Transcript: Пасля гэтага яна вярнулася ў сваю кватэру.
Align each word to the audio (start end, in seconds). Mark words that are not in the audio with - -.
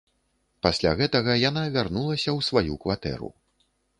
Пасля 0.65 0.93
гэтага 1.01 1.35
яна 1.49 1.63
вярнулася 1.77 2.29
ў 2.37 2.47
сваю 2.47 2.79
кватэру. 2.87 3.29